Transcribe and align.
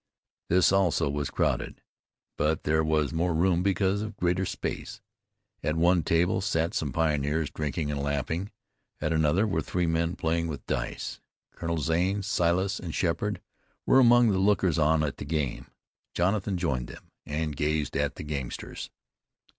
This 0.49 0.71
also 0.71 1.11
was 1.11 1.29
crowded, 1.29 1.79
but 2.35 2.63
there 2.63 2.83
was 2.83 3.13
more 3.13 3.35
room 3.35 3.61
because 3.61 4.01
of 4.01 4.17
greater 4.17 4.47
space. 4.47 4.99
At 5.61 5.75
one 5.75 6.01
table 6.01 6.41
sat 6.41 6.73
some 6.73 6.91
pioneers 6.91 7.51
drinking 7.51 7.91
and 7.91 8.01
laughing; 8.01 8.49
at 8.99 9.13
another 9.13 9.45
were 9.45 9.61
three 9.61 9.85
men 9.85 10.15
playing 10.15 10.47
with 10.47 10.65
dice. 10.65 11.19
Colonel 11.53 11.77
Zane, 11.77 12.23
Silas, 12.23 12.79
and 12.79 12.95
Sheppard 12.95 13.41
were 13.85 13.99
among 13.99 14.31
the 14.31 14.39
lookers 14.39 14.79
on 14.79 15.03
at 15.03 15.17
the 15.17 15.23
game. 15.23 15.67
Jonathan 16.15 16.57
joined 16.57 16.87
them, 16.87 17.11
and 17.27 17.55
gazed 17.55 17.95
at 17.95 18.15
the 18.15 18.23
gamesters. 18.23 18.89